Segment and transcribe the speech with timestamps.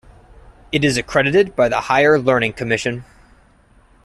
[0.71, 3.05] It is accredited by the Higher Learning Commission.